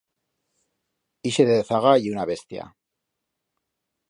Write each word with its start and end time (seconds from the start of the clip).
Ixe 1.31 1.45
de 1.49 1.59
dezaga 1.59 1.93
ye 2.01 2.15
una 2.17 2.27
bestia. 2.33 2.67